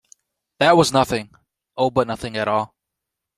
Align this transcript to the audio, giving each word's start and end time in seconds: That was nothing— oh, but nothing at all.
That 0.57 0.77
was 0.77 0.91
nothing— 0.91 1.29
oh, 1.77 1.91
but 1.91 2.07
nothing 2.07 2.35
at 2.35 2.47
all. 2.47 2.75